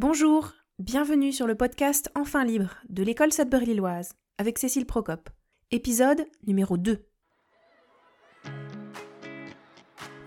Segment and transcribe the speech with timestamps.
[0.00, 5.28] Bonjour, bienvenue sur le podcast Enfin libre de l'école Sudbury-Lilloise avec Cécile Procope.
[5.72, 7.04] Épisode numéro 2.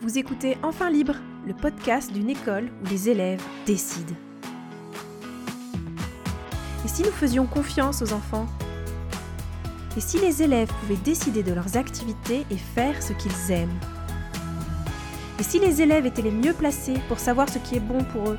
[0.01, 1.15] Vous écoutez Enfin libre,
[1.47, 4.13] le podcast d'une école où les élèves décident.
[6.83, 8.47] Et si nous faisions confiance aux enfants?
[9.95, 13.79] Et si les élèves pouvaient décider de leurs activités et faire ce qu'ils aiment?
[15.39, 18.31] Et si les élèves étaient les mieux placés pour savoir ce qui est bon pour
[18.31, 18.37] eux?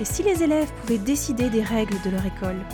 [0.00, 2.64] Et si les élèves pouvaient décider des règles de leur école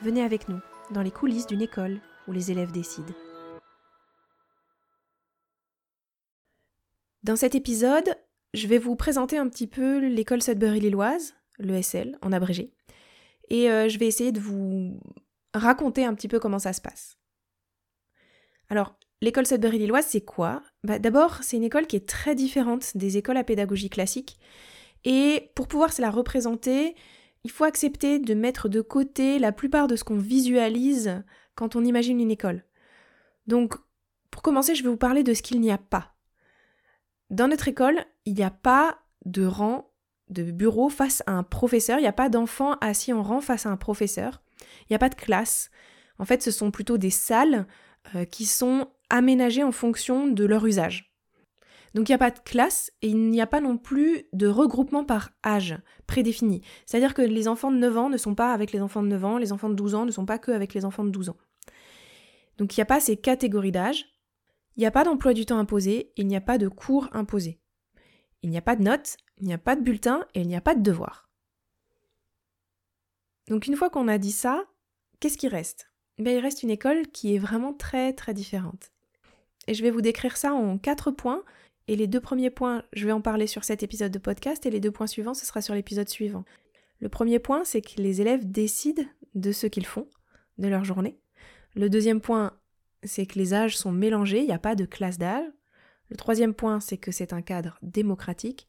[0.00, 0.58] Venez avec nous
[0.90, 3.12] dans les coulisses d'une école où les élèves décident.
[7.22, 8.16] Dans cet épisode,
[8.54, 12.72] je vais vous présenter un petit peu l'école Sudbury-Lilloise, l'ESL en abrégé,
[13.50, 14.98] et euh, je vais essayer de vous
[15.52, 17.18] raconter un petit peu comment ça se passe.
[18.70, 20.62] Alors, l'école Sudbury-Lilloise, c'est quoi?
[20.84, 24.38] Bah, D'abord, c'est une école qui est très différente des écoles à pédagogie classique,
[25.04, 26.94] et pour pouvoir se la représenter,
[27.44, 31.84] il faut accepter de mettre de côté la plupart de ce qu'on visualise quand on
[31.84, 32.64] imagine une école.
[33.46, 33.74] Donc,
[34.30, 36.14] pour commencer, je vais vous parler de ce qu'il n'y a pas.
[37.30, 39.90] Dans notre école, il n'y a pas de rang
[40.28, 43.66] de bureau face à un professeur, il n'y a pas d'enfant assis en rang face
[43.66, 44.42] à un professeur,
[44.82, 45.70] il n'y a pas de classe.
[46.18, 47.66] En fait, ce sont plutôt des salles
[48.14, 51.11] euh, qui sont aménagées en fonction de leur usage.
[51.94, 54.46] Donc il n'y a pas de classe et il n'y a pas non plus de
[54.46, 55.76] regroupement par âge
[56.06, 56.62] prédéfini.
[56.86, 59.24] C'est-à-dire que les enfants de 9 ans ne sont pas avec les enfants de 9
[59.24, 61.28] ans, les enfants de 12 ans ne sont pas que avec les enfants de 12
[61.28, 61.36] ans.
[62.58, 64.06] Donc il n'y a pas ces catégories d'âge.
[64.76, 67.60] Il n'y a pas d'emploi du temps imposé, il n'y a pas de cours imposés.
[68.42, 70.56] Il n'y a pas de notes, il n'y a pas de bulletin et il n'y
[70.56, 71.28] a pas de devoirs.
[73.48, 74.64] Donc une fois qu'on a dit ça,
[75.20, 75.90] qu'est-ce qui reste?
[76.18, 78.92] Ben, Il reste une école qui est vraiment très très différente.
[79.66, 81.42] Et je vais vous décrire ça en quatre points,
[81.88, 84.70] et les deux premiers points, je vais en parler sur cet épisode de podcast, et
[84.70, 86.44] les deux points suivants, ce sera sur l'épisode suivant.
[87.00, 90.08] Le premier point, c'est que les élèves décident de ce qu'ils font,
[90.58, 91.18] de leur journée.
[91.74, 92.52] Le deuxième point,
[93.02, 95.46] c'est que les âges sont mélangés, il n'y a pas de classe d'âge.
[96.10, 98.68] Le troisième point, c'est que c'est un cadre démocratique.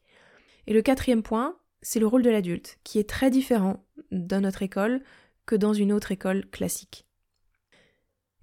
[0.66, 4.62] Et le quatrième point, c'est le rôle de l'adulte, qui est très différent dans notre
[4.62, 5.02] école
[5.46, 7.06] que dans une autre école classique.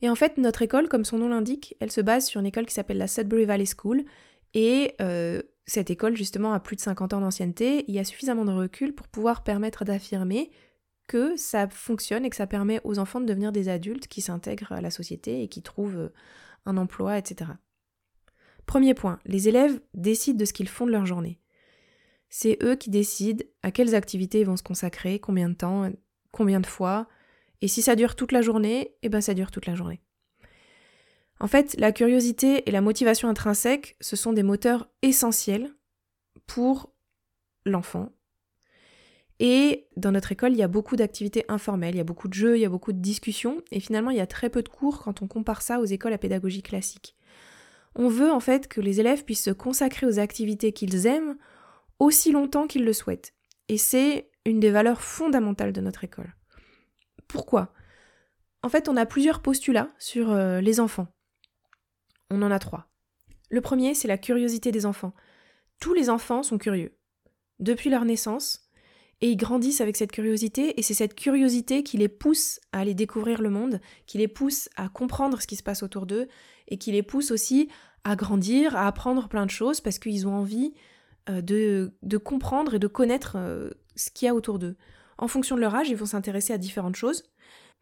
[0.01, 2.65] Et en fait, notre école, comme son nom l'indique, elle se base sur une école
[2.65, 4.03] qui s'appelle la Sudbury Valley School.
[4.53, 7.85] Et euh, cette école, justement, a plus de 50 ans d'ancienneté.
[7.87, 10.51] Il y a suffisamment de recul pour pouvoir permettre d'affirmer
[11.07, 14.71] que ça fonctionne et que ça permet aux enfants de devenir des adultes qui s'intègrent
[14.71, 16.13] à la société et qui trouvent euh,
[16.65, 17.51] un emploi, etc.
[18.65, 21.39] Premier point, les élèves décident de ce qu'ils font de leur journée.
[22.29, 25.89] C'est eux qui décident à quelles activités ils vont se consacrer, combien de temps,
[26.31, 27.09] combien de fois,
[27.61, 30.01] et si ça dure toute la journée, eh ben ça dure toute la journée.
[31.41, 35.73] En fait, la curiosité et la motivation intrinsèque, ce sont des moteurs essentiels
[36.47, 36.93] pour
[37.65, 38.11] l'enfant
[39.43, 42.33] et dans notre école, il y a beaucoup d'activités informelles, il y a beaucoup de
[42.35, 44.69] jeux, il y a beaucoup de discussions, et finalement, il y a très peu de
[44.69, 47.15] cours quand on compare ça aux écoles à pédagogie classique.
[47.95, 51.37] On veut en fait que les élèves puissent se consacrer aux activités qu'ils aiment
[51.97, 53.33] aussi longtemps qu'ils le souhaitent.
[53.67, 56.35] Et c'est une des valeurs fondamentales de notre école.
[57.27, 57.73] Pourquoi?
[58.61, 61.07] En fait, on a plusieurs postulats sur euh, les enfants.
[62.31, 62.87] On en a trois.
[63.49, 65.13] Le premier, c'est la curiosité des enfants.
[65.79, 66.97] Tous les enfants sont curieux.
[67.59, 68.69] Depuis leur naissance,
[69.19, 72.95] et ils grandissent avec cette curiosité, et c'est cette curiosité qui les pousse à aller
[72.95, 76.27] découvrir le monde, qui les pousse à comprendre ce qui se passe autour d'eux,
[76.69, 77.69] et qui les pousse aussi
[78.03, 80.73] à grandir, à apprendre plein de choses, parce qu'ils ont envie
[81.29, 84.77] euh, de, comprendre et de connaître euh, ce qu'il y a autour d'eux.
[85.17, 87.23] En fonction de leur âge, ils vont s'intéresser à différentes choses,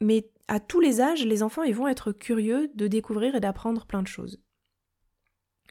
[0.02, 3.86] mais à tous les âges, les enfants ils vont être curieux de découvrir et d'apprendre
[3.86, 4.40] plein de choses.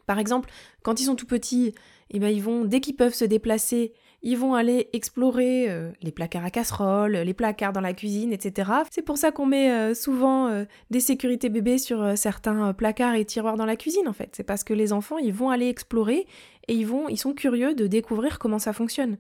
[0.09, 0.49] Par exemple,
[0.83, 1.75] quand ils sont tout petits,
[2.11, 6.13] eh ben, ils vont, dès qu'ils peuvent se déplacer, ils vont aller explorer euh, les
[6.13, 8.71] placards à casserole, les placards dans la cuisine, etc.
[8.91, 13.25] C'est pour ça qu'on met euh, souvent euh, des sécurités bébés sur certains placards et
[13.27, 14.31] tiroirs dans la cuisine en fait.
[14.35, 16.27] C'est parce que les enfants, ils vont aller explorer
[16.69, 19.19] et ils vont ils sont curieux de découvrir comment ça fonctionne.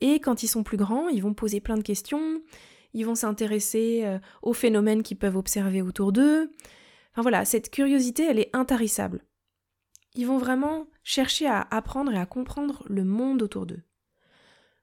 [0.00, 2.42] Et quand ils sont plus grands, ils vont poser plein de questions,
[2.94, 6.50] ils vont s'intéresser aux phénomènes qu'ils peuvent observer autour d'eux.
[7.12, 9.24] Enfin voilà, cette curiosité, elle est intarissable.
[10.14, 13.82] Ils vont vraiment chercher à apprendre et à comprendre le monde autour d'eux.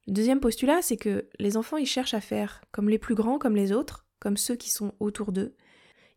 [0.07, 3.37] Le deuxième postulat, c'est que les enfants, ils cherchent à faire comme les plus grands,
[3.37, 5.55] comme les autres, comme ceux qui sont autour d'eux.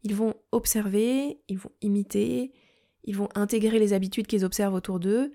[0.03, 2.53] Ils vont observer, ils vont imiter,
[3.05, 5.33] ils vont intégrer les habitudes qu'ils observent autour d'eux,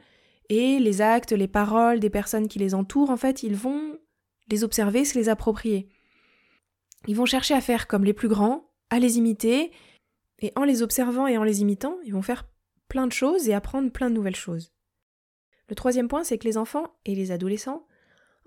[0.50, 3.97] et les actes, les paroles des personnes qui les entourent, en fait, ils vont
[4.50, 5.89] les observer, se les approprier.
[7.07, 9.71] Ils vont chercher à faire comme les plus grands, à les imiter,
[10.39, 12.47] et en les observant et en les imitant, ils vont faire
[12.87, 14.71] plein de choses et apprendre plein de nouvelles choses.
[15.67, 17.85] Le troisième point, c'est que les enfants et les adolescents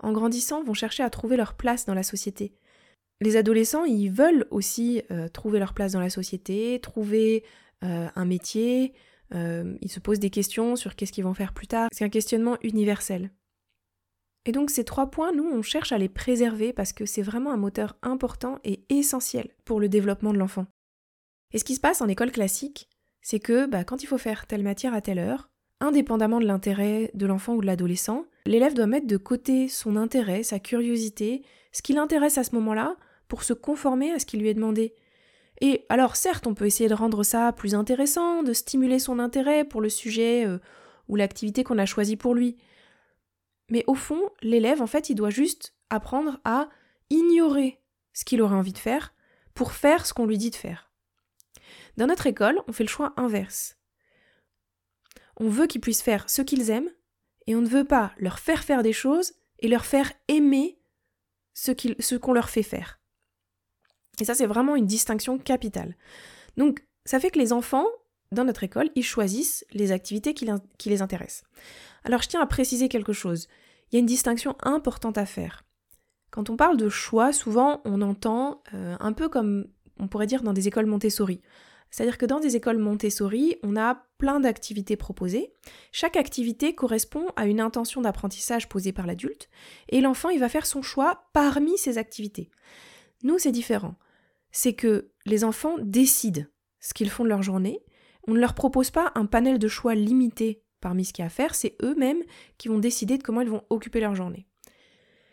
[0.03, 2.53] en grandissant, vont chercher à trouver leur place dans la société.
[3.21, 7.43] Les adolescents, ils veulent aussi euh, trouver leur place dans la société, trouver
[7.83, 8.93] euh, un métier,
[9.33, 11.87] euh, ils se posent des questions sur qu'est-ce qu'ils vont faire plus tard.
[11.93, 13.31] C'est un questionnement universel.
[14.45, 17.51] Et donc ces trois points, nous, on cherche à les préserver parce que c'est vraiment
[17.51, 20.65] un moteur important et essentiel pour le développement de l'enfant.
[21.53, 22.89] Et ce qui se passe en école classique,
[23.21, 25.49] c'est que bah, quand il faut faire telle matière à telle heure,
[25.79, 30.43] indépendamment de l'intérêt de l'enfant ou de l'adolescent, l'élève doit mettre de côté son intérêt,
[30.43, 32.97] sa curiosité, ce qui l'intéresse à ce moment-là,
[33.27, 34.93] pour se conformer à ce qui lui est demandé.
[35.61, 39.63] Et alors certes, on peut essayer de rendre ça plus intéressant, de stimuler son intérêt
[39.63, 40.59] pour le sujet euh,
[41.07, 42.57] ou l'activité qu'on a choisi pour lui.
[43.69, 46.69] Mais au fond, l'élève, en fait, il doit juste apprendre à
[47.09, 47.81] ignorer
[48.13, 49.13] ce qu'il aurait envie de faire
[49.53, 50.91] pour faire ce qu'on lui dit de faire.
[51.97, 53.77] Dans notre école, on fait le choix inverse.
[55.37, 56.91] On veut qu'ils puissent faire ce qu'ils aiment,
[57.47, 60.79] et on ne veut pas leur faire faire des choses et leur faire aimer
[61.53, 62.99] ce qu'on leur fait faire.
[64.19, 65.95] Et ça, c'est vraiment une distinction capitale.
[66.57, 67.87] Donc, ça fait que les enfants,
[68.33, 70.45] dans notre école, ils choisissent les activités qui,
[70.89, 71.43] les intéressent.
[72.03, 73.47] Alors, je tiens à préciser quelque chose.
[73.91, 75.63] Il y a une distinction importante à faire.
[76.31, 79.67] Quand on parle de choix, souvent, on entend euh, un peu comme
[79.99, 81.41] on pourrait dire dans des écoles Montessori.
[81.93, 85.53] C'est-à-dire que dans des écoles Montessori, on a plein d'activités proposées.
[85.91, 89.47] Chaque activité correspond à une intention d'apprentissage posée par l'adulte,
[89.89, 92.49] et l'enfant, il va faire son choix parmi ces activités.
[93.21, 93.93] Nous, c'est différent.
[94.51, 96.45] C'est que les enfants décident
[96.79, 97.83] ce qu'ils font de leur journée.
[98.27, 101.27] On ne leur propose pas un panel de choix limité parmi ce qu'il y a
[101.27, 102.21] à faire, c'est eux-mêmes
[102.57, 104.45] qui vont décider de comment ils vont occuper leur journée.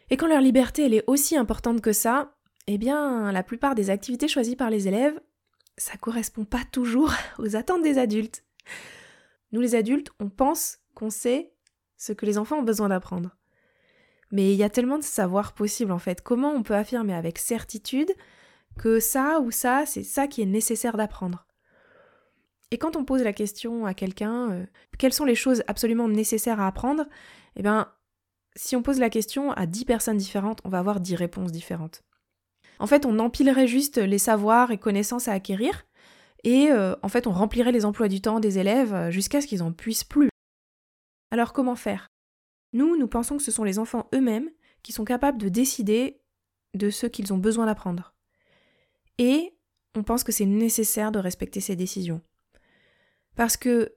[0.09, 3.91] Et quand leur liberté elle est aussi importante que ça, eh bien, la plupart des
[3.91, 5.21] activités choisies par les élèves,
[5.77, 8.45] ça correspond pas toujours aux attentes des adultes.
[9.53, 11.53] Nous les adultes, on pense qu'on sait
[11.97, 13.37] ce que les enfants ont besoin d'apprendre.
[14.31, 16.23] Mais il y a tellement de savoir possible en fait.
[16.23, 18.13] Comment on peut affirmer avec certitude
[18.79, 21.47] que ça ou ça, c'est ça qui est nécessaire d'apprendre?
[22.70, 24.67] Et quand on pose la question à quelqu'un, euh,
[24.99, 27.06] quelles sont les choses absolument nécessaires à apprendre
[27.56, 27.93] Eh bien,
[28.56, 32.02] si on pose la question à 10 personnes différentes, on va avoir 10 réponses différentes.
[32.78, 35.84] En fait, on empilerait juste les savoirs et connaissances à acquérir,
[36.44, 39.46] et euh, en fait, on remplirait les emplois du temps des élèves euh, jusqu'à ce
[39.46, 40.31] qu'ils en puissent plus.
[41.31, 42.08] Alors comment faire?
[42.72, 44.50] Nous, nous pensons que ce sont les enfants eux-mêmes
[44.82, 46.20] qui sont capables de décider
[46.75, 48.14] de ce qu'ils ont besoin d'apprendre.
[49.19, 49.56] Et
[49.96, 52.22] on pense que c'est nécessaire de respecter ces décisions.
[53.41, 53.95] Parce que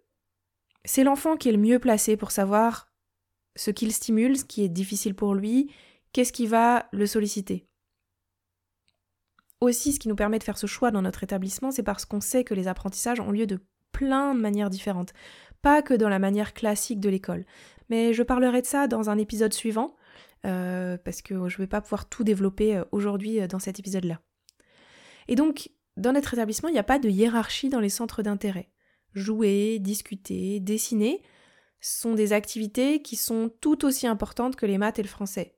[0.86, 2.88] c'est l'enfant qui est le mieux placé pour savoir
[3.58, 5.70] ce qu'il stimule, ce qui est difficile pour lui,
[6.14, 7.68] qu'est-ce qui va le solliciter.
[9.60, 12.22] Aussi, ce qui nous permet de faire ce choix dans notre établissement, c'est parce qu'on
[12.22, 13.60] sait que les apprentissages ont lieu de
[13.92, 15.12] plein de manières différentes,
[15.62, 17.46] pas que dans la manière classique de l'école.
[17.90, 19.98] Mais je parlerai de ça dans un épisode suivant,
[20.46, 23.78] euh, parce que je ne vais pas pouvoir tout développer euh, aujourd'hui euh, dans cet
[23.78, 24.22] épisode-là.
[25.28, 28.70] Et donc, dans notre établissement, il n'y a pas de hiérarchie dans les centres d'intérêt.
[29.14, 31.22] Jouer, discuter, dessiner
[31.80, 35.58] sont des activités qui sont tout aussi importantes que les maths et le français.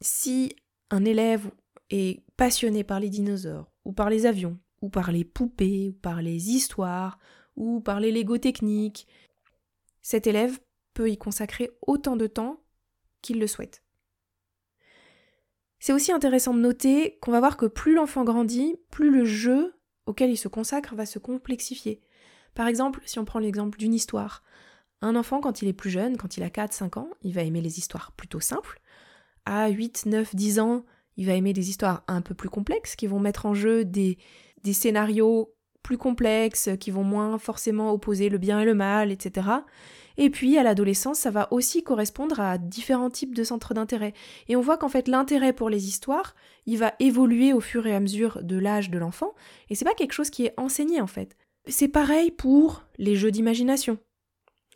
[0.00, 0.54] Si
[0.90, 1.50] un élève
[1.90, 6.22] est passionné par les dinosaures, ou par les avions, ou par les poupées, ou par
[6.22, 7.18] les histoires,
[7.56, 9.06] ou par les Lego techniques,
[10.02, 10.60] cet élève
[10.94, 12.62] peut y consacrer autant de temps
[13.22, 13.82] qu'il le souhaite.
[15.78, 19.74] C'est aussi intéressant de noter qu'on va voir que plus l'enfant grandit, plus le jeu
[20.06, 22.00] auquel il se consacre va se complexifier.
[22.56, 24.42] Par exemple, si on prend l'exemple d'une histoire,
[25.02, 27.60] un enfant quand il est plus jeune, quand il a 4-5 ans, il va aimer
[27.60, 28.80] les histoires plutôt simples.
[29.44, 30.84] À 8, 9, 10 ans,
[31.18, 34.16] il va aimer des histoires un peu plus complexes qui vont mettre en jeu des,
[34.64, 39.48] des scénarios plus complexes, qui vont moins forcément opposer le bien et le mal, etc.
[40.16, 44.14] Et puis à l'adolescence, ça va aussi correspondre à différents types de centres d'intérêt.
[44.48, 46.34] Et on voit qu'en fait l'intérêt pour les histoires,
[46.64, 49.34] il va évoluer au fur et à mesure de l'âge de l'enfant,
[49.68, 51.36] et c'est pas quelque chose qui est enseigné en fait.
[51.68, 53.98] C'est pareil pour les jeux d'imagination.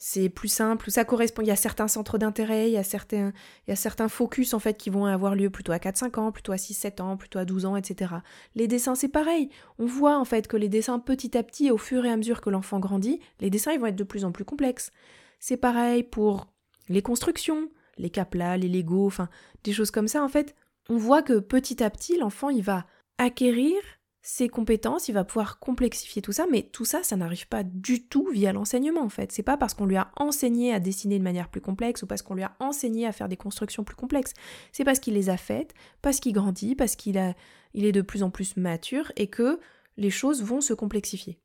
[0.02, 3.32] C'est plus simple, ça correspond, il y a certains centres d'intérêt, il y a certains,
[3.68, 6.52] il y certains focus en fait qui vont avoir lieu plutôt à 4-5 ans, plutôt
[6.52, 8.14] à 6-7 ans, plutôt à 12 ans, etc.
[8.54, 11.76] Les dessins c'est pareil, on voit en fait que les dessins petit à petit, au
[11.76, 14.32] fur et à mesure que l'enfant grandit, les dessins ils vont être de plus en
[14.32, 14.90] plus complexes.
[15.38, 16.46] C'est pareil pour
[16.88, 17.68] les constructions,
[17.98, 19.28] les caplas, les Lego, enfin
[19.64, 20.56] des choses comme ça en fait.
[20.88, 22.86] On voit que petit à petit l'enfant il va
[23.18, 23.76] acquérir
[24.22, 28.06] ses compétences, il va pouvoir complexifier tout ça, mais tout ça, ça n'arrive pas du
[28.06, 29.32] tout via l'enseignement en fait.
[29.32, 32.20] C'est pas parce qu'on lui a enseigné à dessiner de manière plus complexe ou parce
[32.20, 34.34] qu'on lui a enseigné à faire des constructions plus complexes.
[34.72, 35.72] C'est parce qu'il les a faites,
[36.02, 39.58] parce qu'il grandit, parce qu'il est de plus en plus mature et que
[39.96, 41.38] les choses vont se complexifier.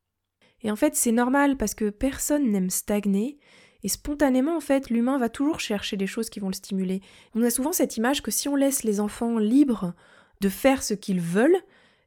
[0.61, 3.37] Et en fait, c'est normal parce que personne n'aime stagner
[3.83, 7.01] Et spontanément, en fait, l'humain va toujours chercher des choses qui vont le stimuler.
[7.35, 9.93] On a souvent cette image que si on laisse les enfants libres
[10.41, 11.61] de faire ce qu'ils veulent,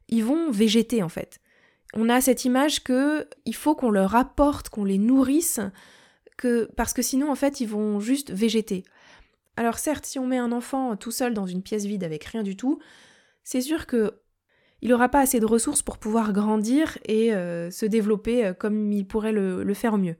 [0.09, 1.39] ils vont végéter, en fait.
[1.93, 5.59] On a cette image que il faut qu'on leur apporte, qu'on les nourrisse,
[6.37, 8.83] que parce que sinon, en fait, ils vont juste végéter.
[9.55, 12.43] Alors certes, si on met un enfant tout seul dans une pièce vide avec rien
[12.43, 12.79] du tout,
[13.43, 14.21] c'est sûr que
[14.81, 18.93] il n'aura pas assez de ressources pour pouvoir grandir et euh, se développer euh, comme
[18.93, 20.15] il pourrait le, le faire au mieux.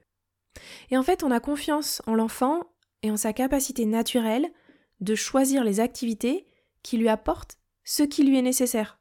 [0.90, 2.64] Et en fait, on a confiance en l'enfant
[3.02, 4.50] et en sa capacité naturelle
[5.00, 6.46] de choisir les activités
[6.82, 8.99] qui lui apportent ce qui lui est nécessaire.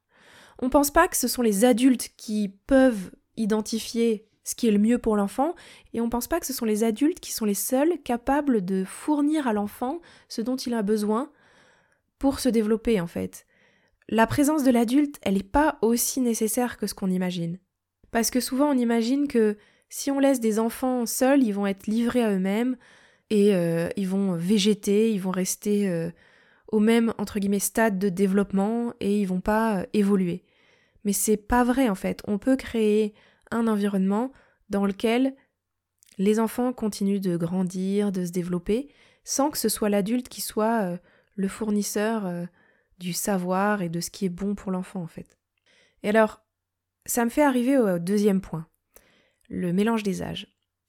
[0.60, 4.72] On ne pense pas que ce sont les adultes qui peuvent identifier ce qui est
[4.72, 5.56] le mieux pour l'enfant,
[5.94, 8.66] et on ne pense pas que ce sont les adultes qui sont les seuls capables
[8.66, 11.32] de fournir à l'enfant ce dont il a besoin
[12.18, 13.46] pour se développer en fait.
[14.10, 17.60] La présence de l'adulte, elle n'est pas aussi nécessaire que ce qu'on imagine.
[18.12, 19.56] Parce que souvent on imagine que
[19.89, 22.75] si on laisse des enfants seuls, ils vont être livrés à eux-mêmes
[23.30, 26.10] et euh, ils vont végéter, ils vont rester euh,
[26.72, 27.13] au même
[27.60, 30.44] stade de développement et ils vont pas euh, évoluer.
[31.03, 32.22] Mais c'est pas vrai en fait.
[32.27, 33.13] On peut créer
[33.51, 34.32] un environnement
[34.70, 35.36] dans lequel
[36.18, 38.89] les enfants continuent de grandir, de se développer,
[39.24, 41.00] sans que ce soit l'adulte qui soit
[41.36, 42.48] le fournisseur
[43.00, 45.38] du savoir et de ce qui est bon pour l'enfant en fait.
[46.03, 46.44] Et alors,
[47.06, 48.68] ça me fait arriver au deuxième point
[49.50, 50.48] le mélange des âges.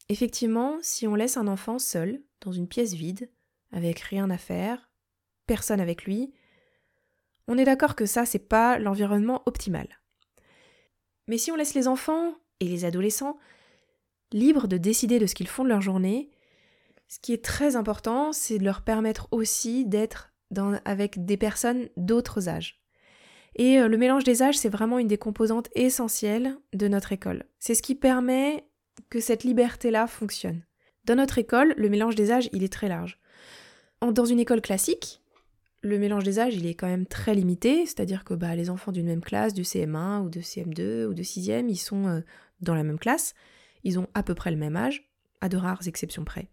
[0.08, 3.30] Effectivement, si on laisse un enfant seul, dans une pièce vide,
[3.72, 4.90] avec rien à faire,
[5.46, 6.34] personne avec lui,
[7.48, 9.99] on est d'accord que ça, c'est pas l'environnement optimal.
[11.30, 13.38] Mais si on laisse les enfants et les adolescents
[14.32, 16.28] libres de décider de ce qu'ils font de leur journée,
[17.06, 20.32] ce qui est très important, c'est de leur permettre aussi d'être
[20.84, 22.82] avec des personnes d'autres âges.
[23.54, 27.44] Et euh, le mélange des âges, c'est vraiment une des composantes essentielles de notre école.
[27.60, 28.66] C'est ce qui permet
[29.08, 30.64] que cette liberté-là fonctionne.
[31.04, 33.20] Dans notre école, le mélange des âges, il est très large.
[34.02, 35.22] Dans une école classique,
[35.82, 38.92] le mélange des âges, il est quand même très limité, c'est-à-dire que bah, les enfants
[38.92, 42.20] d'une même classe, du CM1 ou de CM2 ou de 6e, ils sont euh,
[42.60, 43.34] dans la même classe,
[43.84, 45.10] ils ont à peu près le même âge,
[45.40, 46.48] à de rares exceptions près.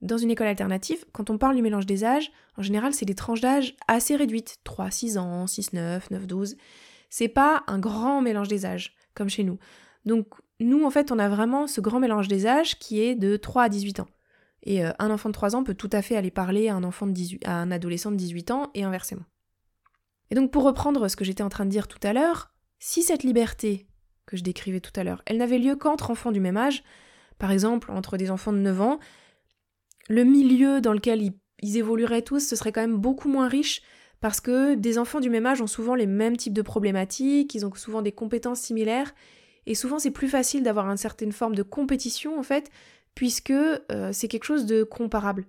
[0.00, 3.14] Dans une école alternative, quand on parle du mélange des âges, en général, c'est des
[3.14, 6.56] tranches d'âge assez réduites, 3, 6 ans, 6, 9, 9, 12.
[7.10, 9.58] C'est pas un grand mélange des âges, comme chez nous.
[10.04, 10.28] Donc,
[10.60, 13.64] nous, en fait, on a vraiment ce grand mélange des âges qui est de 3
[13.64, 14.08] à 18 ans.
[14.68, 16.84] Et euh, un enfant de 3 ans peut tout à fait aller parler à un,
[16.84, 19.24] enfant de 18, à adolescent de 18 ans et inversement.
[20.30, 23.02] Et donc, pour reprendre ce que j'étais en train de dire tout à l'heure, si
[23.02, 23.86] cette liberté
[24.26, 26.84] que je décrivais tout à l'heure, elle n'avait lieu qu'entre enfants du même âge,
[27.38, 28.98] par exemple entre des enfants de 9 ans,
[30.10, 31.22] le milieu dans lequel
[31.62, 33.80] ils, évolueraient tous, ce serait quand même beaucoup moins riche
[34.20, 37.64] parce que des enfants du même âge ont souvent les mêmes types de problématiques, ils
[37.64, 39.14] ont souvent des compétences similaires,
[39.64, 42.70] et souvent c'est plus facile d'avoir une certaine forme de compétition en fait,
[43.18, 45.44] puisque euh, c'est quelque chose de comparable.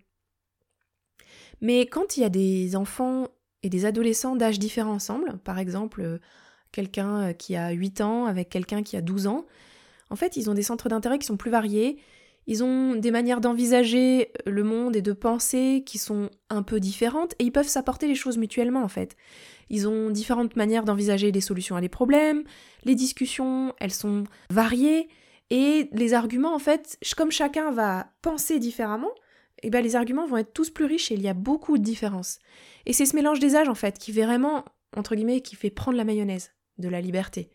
[1.62, 3.28] Mais quand il y a des enfants
[3.62, 6.18] et des adolescents d'âge différents ensemble, par exemple euh,
[6.72, 9.46] quelqu'un euh, qui a 8 ans avec quelqu'un qui a 12 ans,
[10.10, 12.00] en fait ils ont des centres d'intérêt qui sont plus variés,
[12.48, 17.36] ils ont des manières d'envisager le monde et de penser qui sont un peu différentes
[17.38, 19.16] et ils peuvent s'apporter les choses mutuellement en fait.
[19.70, 22.46] Ils ont différentes manières d'envisager des solutions à des problèmes,
[22.84, 25.08] les discussions, elles sont variées
[25.50, 29.12] et les arguments en fait, comme chacun va penser différemment,
[29.64, 31.84] eh ben les arguments vont être tous plus riches et il y a beaucoup de
[31.84, 32.40] différences.
[32.86, 34.64] Et c'est ce mélange des âges en fait qui fait vraiment
[34.96, 37.50] entre guillemets qui fait prendre la mayonnaise de la liberté.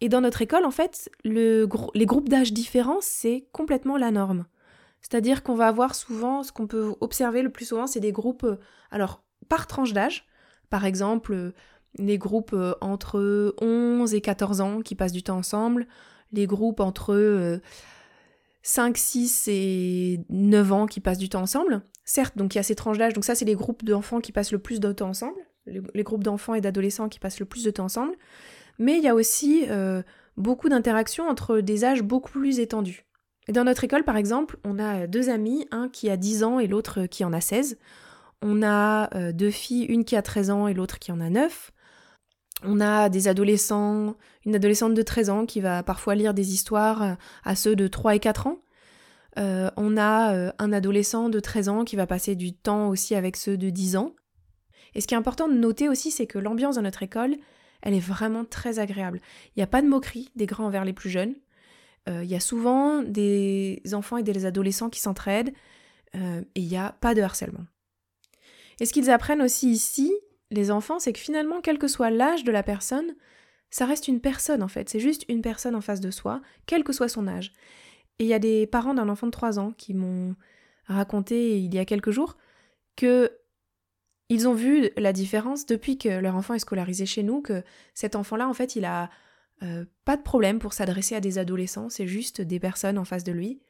[0.00, 1.66] Et dans notre école, en fait, les
[2.06, 4.46] groupes d'âge différents, c'est complètement la norme.
[5.02, 8.44] C'est-à-dire qu'on va avoir souvent, ce qu'on peut observer le plus souvent, c'est des groupes,
[8.44, 8.58] euh,
[8.90, 10.26] alors, par tranche d'âge.
[10.68, 11.52] Par exemple, euh,
[11.98, 15.86] les groupes euh, entre 11 et 14 ans qui passent du temps ensemble,
[16.32, 17.60] les groupes entre
[18.62, 21.82] 5, 6 et 9 ans qui passent du temps ensemble.
[22.04, 24.32] Certes, donc il y a ces tranches d'âge, donc ça c'est les groupes d'enfants qui
[24.32, 27.64] passent le plus de temps ensemble, les groupes d'enfants et d'adolescents qui passent le plus
[27.64, 28.16] de temps ensemble
[28.80, 30.02] mais il y a aussi euh,
[30.36, 33.04] beaucoup d'interactions entre des âges beaucoup plus étendus.
[33.48, 36.66] Dans notre école, par exemple, on a deux amis, un qui a 10 ans et
[36.66, 37.78] l'autre qui en a 16.
[38.42, 41.28] On a euh, deux filles, une qui a 13 ans et l'autre qui en a
[41.28, 41.72] 9.
[42.62, 47.02] On a des adolescents, une adolescente de 13 ans qui va parfois lire des histoires
[47.02, 47.14] euh,
[47.44, 48.58] à ceux de 3 et 4 ans.
[49.36, 53.56] on a un adolescent de 13 ans qui va passer du temps aussi avec ceux
[53.56, 54.14] de 10 ans.
[54.94, 57.36] Et ce qui est important de noter aussi, c'est que l'ambiance dans notre école,
[57.82, 59.20] elle est vraiment très agréable.
[59.48, 61.34] Il n'y a pas de moquerie des grands envers les plus jeunes.
[62.08, 65.52] Euh, il y a souvent des enfants et des adolescents qui s'entraident
[66.14, 67.64] euh, et il n'y a pas de harcèlement.
[68.80, 70.12] Et ce qu'ils apprennent aussi ici,
[70.50, 73.14] les enfants, c'est que finalement, quel que soit l'âge de la personne,
[73.70, 74.88] ça reste une personne en fait.
[74.88, 77.52] C'est juste une personne en face de soi, quel que soit son âge.
[78.18, 80.34] Et il y a des parents d'un enfant de 3 ans qui m'ont
[80.86, 82.36] raconté il y a quelques jours
[82.96, 83.32] que
[84.28, 87.64] ils ont vu la différence depuis que leur enfant est scolarisé chez nous, que
[87.94, 89.10] cet enfant-là, en fait, il a
[89.62, 93.24] euh, pas de problème pour s'adresser à des adolescents, c'est juste des personnes en face
[93.24, 93.60] de lui.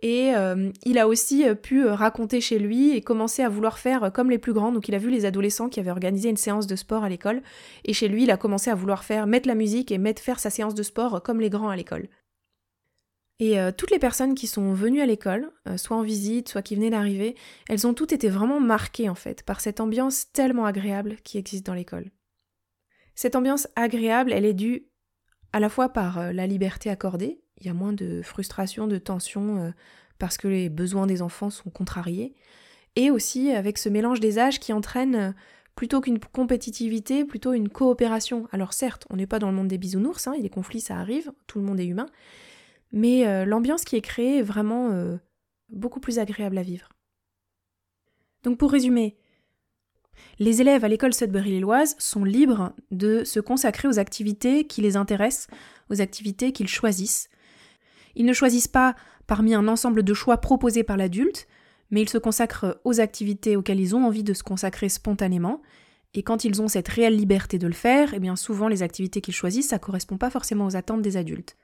[0.00, 4.10] Et euh, il a aussi euh, pu raconter chez lui et commencer à vouloir faire
[4.12, 4.72] comme les plus grands.
[4.72, 7.42] Donc il a vu les adolescents qui avaient organisé une séance de sport à l'école.
[7.84, 10.40] Et chez lui, il a commencé à vouloir faire mettre la musique et mettre faire
[10.40, 12.08] sa séance de sport comme les grands à l'école.
[13.42, 16.62] Et euh, toutes les personnes qui sont venues à l'école, euh, soit en visite, soit
[16.62, 17.34] qui venaient d'arriver,
[17.68, 21.66] elles ont toutes été vraiment marquées en fait par cette ambiance tellement agréable qui existe
[21.66, 22.12] dans l'école.
[23.16, 24.86] Cette ambiance agréable, elle est due
[25.52, 28.98] à la fois par euh, la liberté accordée, il y a moins de frustration, de
[28.98, 29.72] tension
[30.18, 32.34] parce que les besoins des enfants sont contrariés,
[32.96, 35.34] et aussi avec ce mélange des âges qui entraîne
[35.74, 38.46] plutôt qu'une compétitivité, plutôt une coopération.
[38.52, 41.32] Alors certes, on n'est pas dans le monde des bisounours, hein, les conflits ça arrive,
[41.46, 42.06] tout le monde est humain,
[42.92, 45.16] mais euh, l'ambiance qui est créée est vraiment euh,
[45.70, 46.88] beaucoup plus agréable à vivre.
[48.42, 49.16] Donc pour résumer,
[50.38, 55.48] les élèves à l'école Sudbury-Lilloise sont libres de se consacrer aux activités qui les intéressent,
[55.90, 57.28] aux activités qu'ils choisissent.
[58.16, 58.94] Ils ne choisissent pas
[59.26, 61.46] parmi un ensemble de choix proposés par l'adulte,
[61.90, 65.62] mais ils se consacrent aux activités auxquelles ils ont envie de se consacrer spontanément.
[66.14, 69.20] Et quand ils ont cette réelle liberté de le faire, eh bien souvent les activités
[69.20, 71.56] qu'ils choisissent, ça ne correspond pas forcément aux attentes des adultes.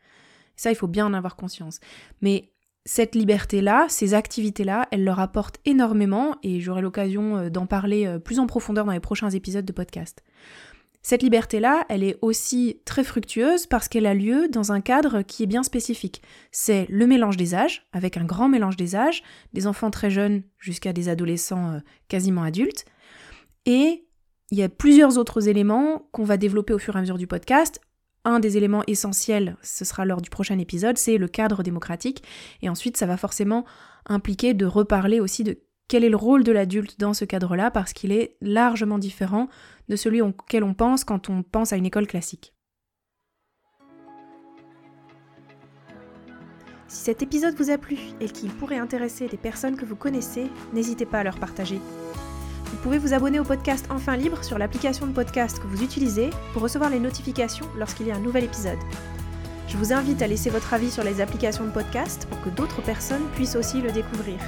[0.56, 1.80] Ça, il faut bien en avoir conscience.
[2.20, 2.50] Mais
[2.84, 8.18] cette liberté-là, ces activités-là, elles leur apportent énormément et j'aurai l'occasion euh, d'en parler euh,
[8.18, 10.24] plus en profondeur dans les prochains épisodes de podcast.
[11.02, 15.44] Cette liberté-là, elle est aussi très fructueuse parce qu'elle a lieu dans un cadre qui
[15.44, 16.22] est bien spécifique.
[16.50, 20.42] C'est le mélange des âges, avec un grand mélange des âges, des enfants très jeunes
[20.58, 21.78] jusqu'à des adolescents euh,
[22.08, 22.84] quasiment adultes.
[23.64, 24.04] Et
[24.50, 27.26] il y a plusieurs autres éléments qu'on va développer au fur et à mesure du
[27.26, 27.80] podcast
[28.24, 32.22] un des éléments essentiels, ce sera lors du prochain épisode, c'est le cadre démocratique.
[32.62, 33.64] Et ensuite, ça va forcément
[34.06, 37.92] impliquer de reparler aussi de quel est le rôle de l'adulte dans ce cadre-là, parce
[37.92, 39.48] qu'il est largement différent
[39.88, 42.54] de celui auquel on pense quand on pense à une école classique.
[46.88, 50.50] Si cet épisode vous a plu et qu'il pourrait intéresser des personnes que vous connaissez,
[50.72, 51.80] n'hésitez pas à leur partager.
[52.64, 56.30] Vous pouvez vous abonner au podcast Enfin Libre sur l'application de podcast que vous utilisez
[56.52, 58.78] pour recevoir les notifications lorsqu'il y a un nouvel épisode.
[59.68, 62.82] Je vous invite à laisser votre avis sur les applications de podcast pour que d'autres
[62.82, 64.38] personnes puissent aussi le découvrir.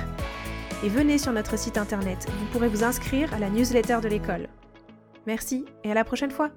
[0.82, 4.48] Et venez sur notre site internet, vous pourrez vous inscrire à la newsletter de l'école.
[5.26, 6.50] Merci et à la prochaine fois